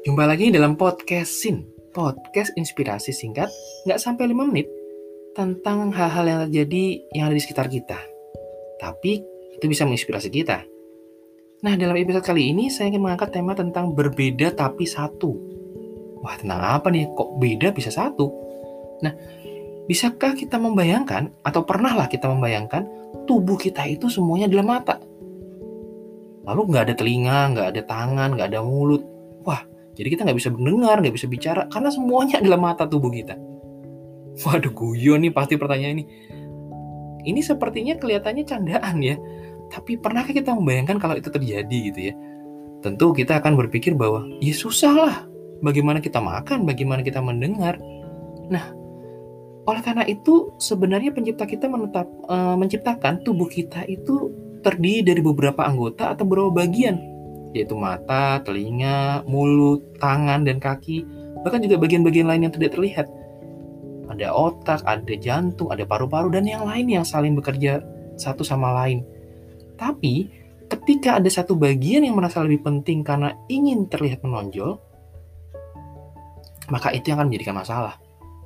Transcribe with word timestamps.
Jumpa 0.00 0.24
lagi 0.24 0.48
dalam 0.48 0.80
podcast 0.80 1.44
Sin, 1.44 1.68
podcast 1.92 2.56
inspirasi 2.56 3.12
singkat, 3.12 3.52
nggak 3.84 4.00
sampai 4.00 4.32
5 4.32 4.48
menit, 4.48 4.64
tentang 5.36 5.92
hal-hal 5.92 6.24
yang 6.24 6.40
terjadi 6.48 6.84
yang 7.12 7.28
ada 7.28 7.36
di 7.36 7.44
sekitar 7.44 7.68
kita. 7.68 8.00
Tapi 8.80 9.20
itu 9.60 9.64
bisa 9.68 9.84
menginspirasi 9.84 10.32
kita. 10.32 10.64
Nah, 11.60 11.76
dalam 11.76 12.00
episode 12.00 12.24
kali 12.24 12.48
ini 12.48 12.72
saya 12.72 12.88
ingin 12.88 13.04
mengangkat 13.04 13.28
tema 13.28 13.52
tentang 13.52 13.92
berbeda 13.92 14.56
tapi 14.56 14.88
satu. 14.88 15.36
Wah, 16.24 16.32
tentang 16.40 16.64
apa 16.64 16.88
nih? 16.88 17.04
Kok 17.12 17.36
beda 17.36 17.68
bisa 17.76 17.92
satu? 17.92 18.32
Nah, 19.04 19.12
bisakah 19.84 20.32
kita 20.32 20.56
membayangkan, 20.56 21.28
atau 21.44 21.60
pernahlah 21.68 22.08
kita 22.08 22.24
membayangkan, 22.24 22.88
tubuh 23.28 23.60
kita 23.60 23.84
itu 23.84 24.08
semuanya 24.08 24.48
adalah 24.48 24.80
mata? 24.80 24.96
Lalu 26.48 26.72
nggak 26.72 26.84
ada 26.88 26.94
telinga, 26.96 27.52
nggak 27.52 27.68
ada 27.76 27.82
tangan, 27.84 28.32
nggak 28.32 28.48
ada 28.48 28.64
mulut. 28.64 29.04
Wah, 29.44 29.60
jadi 29.94 30.08
kita 30.16 30.22
nggak 30.26 30.38
bisa 30.38 30.50
mendengar, 30.54 30.96
nggak 31.02 31.14
bisa 31.16 31.26
bicara, 31.26 31.62
karena 31.68 31.90
semuanya 31.90 32.38
adalah 32.42 32.58
mata 32.60 32.84
tubuh 32.86 33.10
kita. 33.10 33.34
Waduh, 34.46 34.72
guyon 34.72 35.26
nih 35.26 35.32
pasti 35.34 35.58
pertanyaan 35.58 36.00
ini. 36.00 36.04
Ini 37.20 37.40
sepertinya 37.44 37.98
kelihatannya 38.00 38.44
candaan 38.48 38.96
ya. 39.04 39.20
Tapi 39.68 40.00
pernahkah 40.00 40.32
kita 40.32 40.56
membayangkan 40.56 40.96
kalau 40.96 41.14
itu 41.14 41.28
terjadi 41.28 41.78
gitu 41.92 42.00
ya? 42.10 42.14
Tentu 42.80 43.12
kita 43.12 43.44
akan 43.44 43.60
berpikir 43.60 43.92
bahwa 43.92 44.24
ya 44.40 44.56
susah 44.56 44.94
lah. 44.96 45.16
Bagaimana 45.60 46.00
kita 46.00 46.16
makan, 46.24 46.64
bagaimana 46.64 47.04
kita 47.04 47.20
mendengar. 47.20 47.76
Nah, 48.48 48.72
oleh 49.68 49.82
karena 49.84 50.08
itu 50.08 50.56
sebenarnya 50.56 51.12
pencipta 51.12 51.44
kita 51.44 51.68
menetap, 51.68 52.08
e, 52.08 52.36
menciptakan 52.56 53.20
tubuh 53.20 53.44
kita 53.44 53.84
itu 53.84 54.32
terdiri 54.64 55.04
dari 55.04 55.20
beberapa 55.20 55.60
anggota 55.68 56.16
atau 56.16 56.24
beberapa 56.24 56.64
bagian 56.64 56.96
yaitu 57.50 57.74
mata, 57.74 58.38
telinga, 58.46 59.26
mulut, 59.26 59.82
tangan, 59.98 60.46
dan 60.46 60.62
kaki, 60.62 61.02
bahkan 61.42 61.58
juga 61.62 61.82
bagian-bagian 61.82 62.26
lain 62.30 62.46
yang 62.46 62.54
tidak 62.54 62.78
terlihat. 62.78 63.06
Ada 64.10 64.34
otak, 64.34 64.82
ada 64.86 65.14
jantung, 65.18 65.70
ada 65.70 65.86
paru-paru, 65.86 66.30
dan 66.34 66.46
yang 66.46 66.66
lain 66.66 66.90
yang 66.90 67.06
saling 67.06 67.34
bekerja 67.34 67.82
satu 68.18 68.42
sama 68.42 68.74
lain. 68.82 69.02
Tapi, 69.78 70.30
ketika 70.70 71.18
ada 71.18 71.30
satu 71.30 71.58
bagian 71.58 72.06
yang 72.06 72.18
merasa 72.18 72.42
lebih 72.42 72.62
penting 72.62 73.02
karena 73.02 73.34
ingin 73.50 73.86
terlihat 73.86 74.22
menonjol, 74.22 74.78
maka 76.70 76.94
itu 76.94 77.10
yang 77.10 77.18
akan 77.22 77.34
menjadikan 77.34 77.56
masalah. 77.58 77.98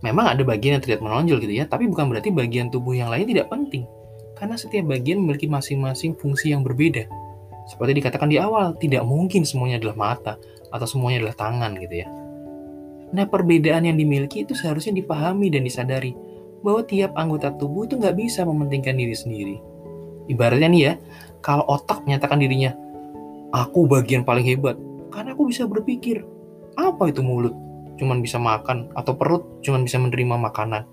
Memang 0.00 0.32
ada 0.32 0.40
bagian 0.44 0.80
yang 0.80 0.82
terlihat 0.84 1.04
menonjol 1.04 1.40
gitu 1.44 1.54
ya, 1.60 1.68
tapi 1.68 1.88
bukan 1.88 2.08
berarti 2.08 2.32
bagian 2.32 2.72
tubuh 2.72 2.96
yang 2.96 3.12
lain 3.12 3.28
tidak 3.28 3.48
penting. 3.52 3.84
Karena 4.36 4.56
setiap 4.56 4.88
bagian 4.88 5.20
memiliki 5.20 5.44
masing-masing 5.44 6.16
fungsi 6.16 6.56
yang 6.56 6.64
berbeda 6.64 7.04
seperti 7.70 8.02
dikatakan 8.02 8.26
di 8.26 8.42
awal, 8.42 8.74
tidak 8.82 9.06
mungkin 9.06 9.46
semuanya 9.46 9.78
adalah 9.78 9.94
mata 10.10 10.34
atau 10.74 10.86
semuanya 10.90 11.22
adalah 11.22 11.36
tangan 11.38 11.78
gitu 11.78 12.02
ya. 12.02 12.08
Nah 13.14 13.30
perbedaan 13.30 13.86
yang 13.86 13.94
dimiliki 13.94 14.42
itu 14.42 14.58
seharusnya 14.58 14.98
dipahami 14.98 15.54
dan 15.54 15.62
disadari 15.62 16.10
bahwa 16.66 16.82
tiap 16.82 17.14
anggota 17.14 17.54
tubuh 17.54 17.86
itu 17.86 17.94
nggak 17.94 18.18
bisa 18.18 18.42
mementingkan 18.42 18.98
diri 18.98 19.14
sendiri. 19.14 19.56
Ibaratnya 20.26 20.68
nih 20.70 20.82
ya, 20.82 20.92
kalau 21.42 21.62
otak 21.70 22.02
menyatakan 22.06 22.42
dirinya, 22.42 22.74
aku 23.54 23.86
bagian 23.86 24.26
paling 24.26 24.46
hebat, 24.46 24.74
karena 25.14 25.34
aku 25.34 25.50
bisa 25.50 25.66
berpikir, 25.66 26.22
apa 26.74 27.10
itu 27.10 27.22
mulut? 27.22 27.54
Cuman 27.98 28.22
bisa 28.22 28.38
makan, 28.38 28.90
atau 28.94 29.14
perut 29.14 29.42
cuman 29.62 29.82
bisa 29.82 29.98
menerima 29.98 30.36
makanan. 30.38 30.86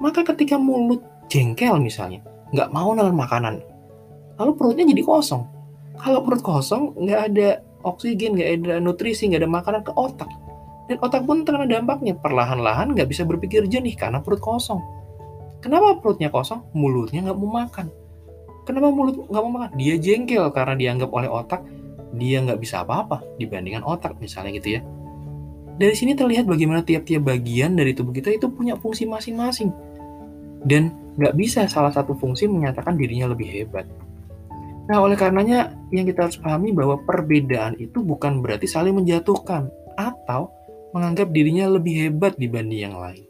Maka 0.00 0.24
ketika 0.24 0.60
mulut 0.60 1.00
jengkel 1.32 1.80
misalnya, 1.80 2.20
nggak 2.52 2.68
mau 2.76 2.92
nelan 2.92 3.16
makanan, 3.16 3.64
lalu 4.36 4.52
perutnya 4.58 4.84
jadi 4.84 5.00
kosong, 5.00 5.48
kalau 6.02 6.26
perut 6.26 6.42
kosong 6.42 6.98
nggak 6.98 7.20
ada 7.32 7.48
oksigen 7.86 8.34
nggak 8.34 8.50
ada 8.58 8.72
nutrisi 8.82 9.30
nggak 9.30 9.42
ada 9.46 9.50
makanan 9.50 9.82
ke 9.86 9.92
otak. 9.94 10.28
Dan 10.90 10.98
otak 10.98 11.22
pun 11.24 11.46
terkena 11.46 11.64
dampaknya. 11.70 12.18
Perlahan-lahan 12.18 12.92
nggak 12.92 13.06
bisa 13.06 13.22
berpikir 13.22 13.64
jernih 13.70 13.94
karena 13.94 14.18
perut 14.18 14.42
kosong. 14.42 14.82
Kenapa 15.62 16.02
perutnya 16.02 16.28
kosong? 16.28 16.66
Mulutnya 16.74 17.22
nggak 17.30 17.38
mau 17.38 17.50
makan. 17.62 17.86
Kenapa 18.66 18.90
mulut 18.90 19.30
nggak 19.30 19.42
mau 19.46 19.52
makan? 19.62 19.70
Dia 19.78 19.94
jengkel 19.98 20.50
karena 20.50 20.74
dianggap 20.74 21.10
oleh 21.14 21.30
otak 21.30 21.62
dia 22.12 22.44
nggak 22.44 22.60
bisa 22.60 22.84
apa-apa 22.84 23.24
dibandingkan 23.40 23.86
otak 23.86 24.18
misalnya 24.20 24.58
gitu 24.60 24.78
ya. 24.78 24.80
Dari 25.80 25.94
sini 25.96 26.12
terlihat 26.12 26.44
bagaimana 26.44 26.84
tiap-tiap 26.84 27.24
bagian 27.24 27.72
dari 27.78 27.96
tubuh 27.96 28.12
kita 28.12 28.28
itu 28.28 28.52
punya 28.52 28.76
fungsi 28.76 29.08
masing-masing. 29.08 29.72
Dan 30.62 30.92
nggak 31.16 31.34
bisa 31.34 31.64
salah 31.66 31.90
satu 31.90 32.12
fungsi 32.12 32.46
menyatakan 32.46 32.94
dirinya 32.94 33.32
lebih 33.32 33.48
hebat. 33.48 33.88
Nah, 34.90 34.98
oleh 34.98 35.14
karenanya 35.14 35.70
yang 35.94 36.08
kita 36.08 36.26
harus 36.26 36.38
pahami 36.40 36.74
bahwa 36.74 36.98
perbedaan 37.06 37.78
itu 37.78 38.02
bukan 38.02 38.42
berarti 38.42 38.66
saling 38.66 38.98
menjatuhkan 38.98 39.70
atau 39.94 40.50
menganggap 40.90 41.30
dirinya 41.30 41.70
lebih 41.70 42.08
hebat 42.08 42.34
dibanding 42.34 42.90
yang 42.90 42.96
lain. 42.98 43.22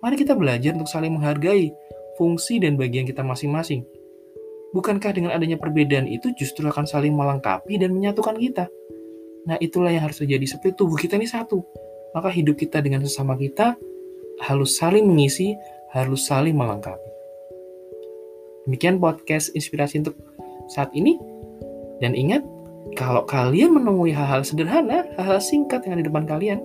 Mari 0.00 0.16
kita 0.16 0.32
belajar 0.38 0.72
untuk 0.78 0.88
saling 0.88 1.12
menghargai 1.12 1.74
fungsi 2.16 2.62
dan 2.62 2.78
bagian 2.78 3.04
kita 3.04 3.20
masing-masing. 3.20 3.84
Bukankah 4.70 5.10
dengan 5.10 5.34
adanya 5.34 5.58
perbedaan 5.58 6.06
itu 6.06 6.30
justru 6.38 6.62
akan 6.70 6.86
saling 6.86 7.10
melengkapi 7.10 7.74
dan 7.74 7.90
menyatukan 7.90 8.38
kita? 8.38 8.70
Nah, 9.50 9.58
itulah 9.58 9.90
yang 9.90 10.06
harus 10.06 10.22
terjadi 10.22 10.46
seperti 10.46 10.78
tubuh 10.78 10.94
kita 10.94 11.18
ini 11.18 11.26
satu. 11.26 11.58
Maka 12.14 12.30
hidup 12.30 12.54
kita 12.54 12.78
dengan 12.78 13.02
sesama 13.02 13.34
kita 13.34 13.74
harus 14.46 14.78
saling 14.78 15.04
mengisi, 15.04 15.58
harus 15.90 16.24
saling 16.24 16.54
melengkapi. 16.54 17.10
Demikian 18.68 19.02
podcast 19.02 19.50
inspirasi 19.56 20.04
untuk 20.04 20.14
saat 20.70 20.94
ini. 20.94 21.18
Dan 22.00 22.16
ingat, 22.16 22.40
kalau 22.96 23.28
kalian 23.28 23.76
menemui 23.76 24.14
hal-hal 24.14 24.40
sederhana, 24.40 25.04
hal-hal 25.20 25.42
singkat 25.42 25.84
yang 25.84 25.98
ada 25.98 26.02
di 26.02 26.08
depan 26.08 26.24
kalian, 26.24 26.58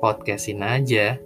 podcastin 0.00 0.64
aja. 0.64 1.20